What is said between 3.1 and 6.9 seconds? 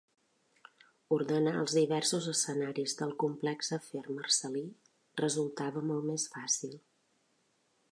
complex afer marcel·lí resultava molt més fàcil.